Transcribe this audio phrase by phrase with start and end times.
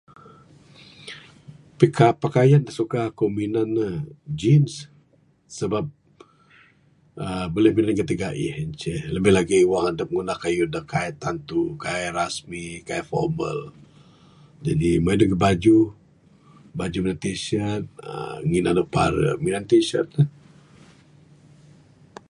[1.79, 3.87] Pika pakayan da suka ku minan ne
[4.39, 4.73] jeans,
[5.57, 5.85] sabab
[7.23, 11.15] aaa bila buleh gatik gaih en ceh labih lagi wang adep ngunah kayuh da kaik
[11.21, 13.59] tantu kaik rasmi kaik formal.
[14.63, 15.85] Jaji meng en lagi bajuh,
[16.79, 20.29] bajuh t-shirt aaa ngin anu pare minan t-shirt lah.